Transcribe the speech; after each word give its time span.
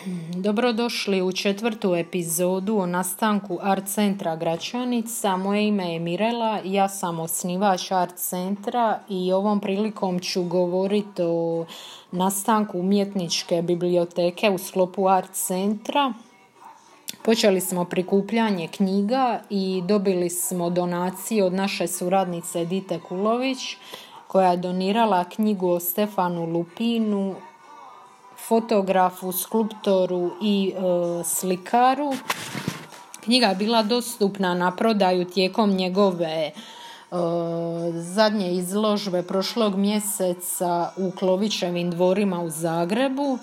Dobrodošli 0.46 1.22
u 1.22 1.32
četvrtu 1.32 1.94
epizodu 1.94 2.76
o 2.78 2.86
nastanku 2.86 3.58
Art 3.62 3.88
Centra 3.88 4.36
Gračanica. 4.36 5.36
Moje 5.36 5.68
ime 5.68 5.92
je 5.92 5.98
Mirela, 5.98 6.60
ja 6.64 6.88
sam 6.88 7.20
osnivač 7.20 7.90
Art 7.90 8.16
Centra 8.16 9.00
i 9.08 9.32
ovom 9.32 9.60
prilikom 9.60 10.18
ću 10.20 10.42
govoriti 10.42 11.22
o 11.22 11.66
nastanku 12.12 12.78
umjetničke 12.78 13.62
biblioteke 13.62 14.50
u 14.50 14.58
sklopu 14.58 15.08
Art 15.08 15.32
Centra. 15.32 16.12
Počeli 17.22 17.60
smo 17.60 17.84
prikupljanje 17.84 18.68
knjiga 18.68 19.40
i 19.50 19.82
dobili 19.88 20.30
smo 20.30 20.70
donacije 20.70 21.44
od 21.44 21.52
naše 21.52 21.86
suradnice 21.86 22.64
Dite 22.64 23.00
Kulović 23.08 23.76
koja 24.26 24.50
je 24.50 24.56
donirala 24.56 25.24
knjigu 25.24 25.68
o 25.68 25.80
Stefanu 25.80 26.44
Lupinu 26.44 27.34
fotografu, 28.48 29.32
skulptoru 29.32 30.30
i 30.42 30.72
e, 30.76 30.80
slikaru. 31.24 32.12
Knjiga 33.20 33.46
je 33.46 33.54
bila 33.54 33.82
dostupna 33.82 34.54
na 34.54 34.76
prodaju 34.76 35.24
tijekom 35.24 35.70
njegove 35.70 36.26
e, 36.26 36.52
zadnje 37.92 38.52
izložbe 38.52 39.22
prošlog 39.22 39.76
mjeseca 39.76 40.90
u 40.96 41.10
Klovićevim 41.10 41.90
dvorima 41.90 42.42
u 42.42 42.50
Zagrebu. 42.50 43.38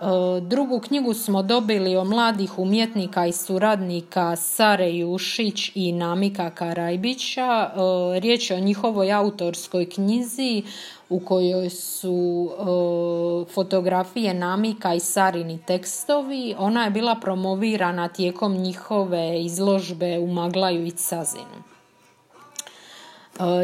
E, 0.00 0.40
drugu 0.40 0.80
knjigu 0.80 1.14
smo 1.14 1.42
dobili 1.42 1.96
o 1.96 2.04
mladih 2.04 2.58
umjetnika 2.58 3.26
i 3.26 3.32
suradnika 3.32 4.36
Sare 4.36 4.92
Jušić 4.92 5.72
i 5.74 5.92
Namika 5.92 6.50
Karajbića. 6.50 7.70
E, 7.70 8.20
riječ 8.20 8.50
je 8.50 8.56
o 8.56 8.60
njihovoj 8.60 9.12
autorskoj 9.12 9.90
knjizi 9.90 10.62
u 11.08 11.20
kojoj 11.20 11.70
su 11.70 12.50
e, 12.50 13.52
fotografije 13.54 14.34
Namika 14.34 14.94
i 14.94 15.00
Sarini 15.00 15.58
tekstovi. 15.66 16.54
Ona 16.58 16.84
je 16.84 16.90
bila 16.90 17.14
promovirana 17.14 18.08
tijekom 18.08 18.56
njihove 18.56 19.42
izložbe 19.42 20.18
u 20.18 20.26
Maglaju 20.26 20.86
i 20.86 20.90
Cazinu. 20.90 21.77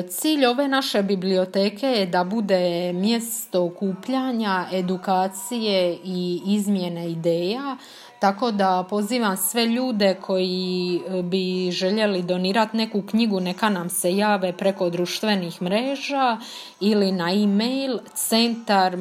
Cilj 0.09 0.47
ove 0.47 0.69
naše 0.69 1.03
biblioteke 1.03 1.87
je 1.87 2.07
da 2.07 2.25
bude 2.25 2.93
mjesto 2.93 3.65
okupljanja, 3.65 4.67
edukacije 4.73 5.99
i 6.05 6.41
izmjene 6.47 7.11
ideja, 7.11 7.77
tako 8.19 8.51
da 8.51 8.87
pozivam 8.91 9.37
sve 9.37 9.67
ljude 9.67 10.17
koji 10.21 11.01
e, 11.09 11.23
bi 11.23 11.71
željeli 11.71 12.23
donirati 12.23 12.77
neku 12.77 13.03
knjigu, 13.03 13.41
neka 13.41 13.69
nam 13.69 13.91
se 13.91 14.17
jave 14.17 14.53
preko 14.53 14.91
društvenih 14.91 15.63
mreža 15.63 16.39
ili 16.81 17.13
na 17.13 17.33
e-mail 17.33 17.99
centar 18.15 18.97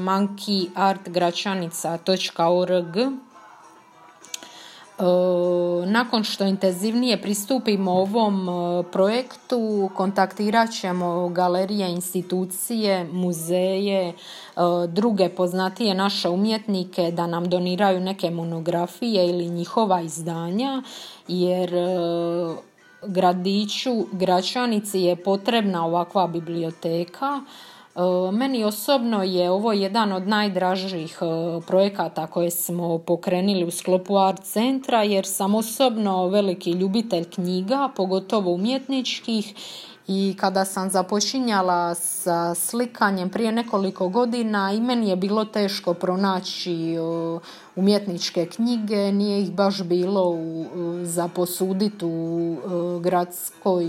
E, 3.16 3.23
nakon 5.86 6.24
što 6.24 6.44
intenzivnije 6.46 7.22
pristupimo 7.22 7.92
ovom 7.92 8.50
e, 8.50 8.84
projektu, 8.92 9.90
kontaktirat 9.96 10.72
ćemo 10.72 11.30
galerije, 11.30 11.92
institucije, 11.92 13.04
muzeje, 13.04 14.10
e, 14.10 14.14
druge 14.88 15.30
poznatije 15.30 15.94
naše 15.94 16.30
umjetnike 16.30 17.12
da 17.12 17.28
nam 17.28 17.50
doniraju 17.50 18.00
neke 18.00 18.30
monografije 18.30 19.30
ili 19.30 19.50
njihova 19.50 20.02
izdanja, 20.02 20.82
jer 21.28 21.72
gradiću, 23.08 24.06
Gračanici 24.12 25.00
je 25.00 25.16
potrebna 25.16 25.86
ovakva 25.86 26.28
biblioteka 26.28 27.42
E, 27.42 27.73
meni 28.34 28.64
osobno 28.64 29.24
je 29.24 29.52
ovo 29.52 29.74
jedan 29.74 30.14
od 30.14 30.28
najdražih 30.28 31.18
e, 31.22 31.26
projekata 31.68 32.28
koje 32.28 32.52
smo 32.52 32.98
pokrenuli 32.98 33.64
u 33.64 33.72
sklopu 33.72 34.18
Art 34.18 34.44
Centra 34.44 35.04
jer 35.04 35.26
sam 35.26 35.56
osobno 35.56 36.28
veliki 36.28 36.72
ljubitelj 36.72 37.30
knjiga, 37.30 37.90
pogotovo 37.96 38.52
umjetničkih 38.52 39.54
i 40.08 40.36
kada 40.40 40.66
sam 40.66 40.90
započinjala 40.90 41.96
sa 41.96 42.56
slikanjem 42.56 43.30
prije 43.30 43.52
nekoliko 43.52 44.10
godina 44.10 44.72
i 44.72 44.82
meni 44.82 45.10
je 45.10 45.16
bilo 45.16 45.46
teško 45.46 45.94
pronaći 45.94 46.94
e, 46.94 47.00
umjetničke 47.76 48.46
knjige, 48.46 49.12
nije 49.12 49.42
ih 49.42 49.52
baš 49.52 49.84
bilo 49.84 50.38
za 51.04 51.28
posuditi 51.28 52.06
u 52.06 52.58
gradskoj 53.02 53.86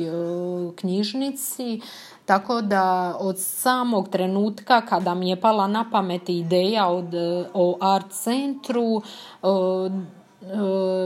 knjižnici. 0.76 1.80
Tako 2.24 2.60
da 2.60 3.16
od 3.20 3.38
samog 3.38 4.08
trenutka 4.08 4.80
kada 4.80 5.14
mi 5.14 5.30
je 5.30 5.40
pala 5.40 5.66
na 5.66 5.90
pamet 5.92 6.28
ideja 6.28 6.88
od, 6.88 7.14
o 7.54 7.78
art 7.80 8.12
centru, 8.12 9.02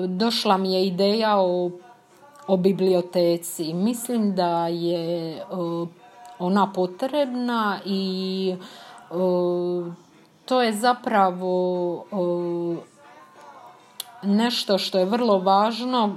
došla 0.09 0.57
mi 0.57 0.75
je 0.75 0.87
ideja 0.87 1.37
o, 1.39 1.71
o 2.49 2.57
biblioteci. 2.57 3.75
Mislim 3.75 4.35
da 4.35 4.69
je 4.69 5.43
ona 6.39 6.73
potrebna 6.73 7.79
i 7.85 8.55
to 10.45 10.63
je 10.63 10.73
zapravo 10.73 12.05
nešto 14.23 14.79
što 14.79 14.99
je 14.99 15.05
vrlo 15.05 15.39
važno 15.39 16.17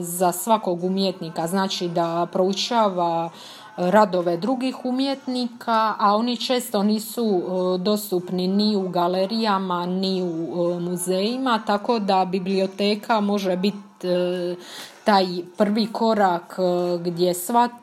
za 0.00 0.32
svakog 0.32 0.84
umjetnika. 0.84 1.46
Znači 1.46 1.88
da 1.88 2.26
proučava 2.32 3.30
radove 3.76 4.36
drugih 4.36 4.84
umjetnika, 4.84 5.94
a 5.98 6.16
oni 6.16 6.36
često 6.36 6.82
nisu 6.82 7.24
e, 7.24 7.78
dostupni 7.78 8.48
ni 8.48 8.76
u 8.76 8.88
galerijama, 8.88 9.86
ni 9.86 10.22
u 10.22 10.26
e, 10.26 10.80
muzejima, 10.80 11.62
tako 11.66 11.98
da 11.98 12.24
biblioteka 12.24 13.20
može 13.20 13.56
biti 13.56 14.08
e, 14.08 14.56
taj 15.04 15.26
prvi 15.56 15.86
korak 15.92 16.58
gdje 17.00 17.34
svatko 17.34 17.78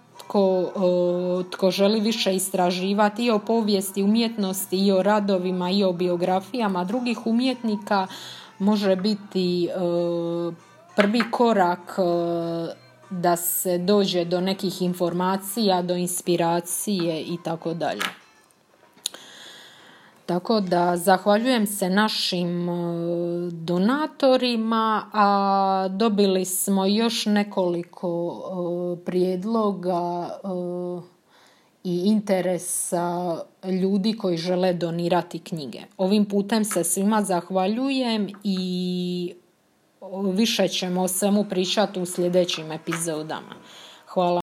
tko 1.52 1.72
želi 1.72 2.00
više 2.00 2.36
istraživati 2.36 3.26
i 3.26 3.32
o 3.32 3.40
povijesti 3.40 4.04
umjetnosti 4.04 4.86
i 4.86 4.92
o 4.92 5.04
radovima 5.04 5.70
i 5.70 5.84
o 5.84 5.94
biografijama 5.94 6.84
drugih 6.84 7.28
umjetnika 7.28 8.08
može 8.60 8.96
biti 8.96 9.70
prvi 10.96 11.22
korak 11.32 12.00
da 13.10 13.36
se 13.36 13.78
dođe 13.78 14.26
do 14.26 14.42
nekih 14.42 14.82
informacija, 14.82 15.82
do 15.82 15.96
inspiracije 15.96 17.22
i 17.22 17.38
tako 17.44 17.74
dalje. 17.74 18.02
Tako 20.26 20.60
da 20.60 20.98
zahvaljujem 20.98 21.68
se 21.68 21.90
našim 21.90 22.70
e, 22.70 22.74
donatorima, 23.52 25.10
a 25.14 25.88
dobili 25.92 26.46
smo 26.46 26.86
još 26.86 27.26
nekoliko 27.26 28.42
e, 29.02 29.06
prijedloga 29.06 30.30
e, 30.30 30.48
i 31.84 32.02
interesa 32.06 33.38
ljudi 33.82 34.18
koji 34.18 34.38
žele 34.38 34.74
donirati 34.74 35.40
knjige. 35.40 35.80
Ovim 35.98 36.26
putem 36.26 36.66
se 36.66 36.84
svima 36.84 37.24
zahvaljujem 37.24 38.28
i 38.44 39.34
više 40.34 40.68
ćemo 40.68 41.02
o 41.02 41.08
svemu 41.08 41.46
pričati 41.50 42.00
u 42.00 42.06
sljedećim 42.06 42.72
epizodama. 42.72 43.56
Hvala. 44.08 44.38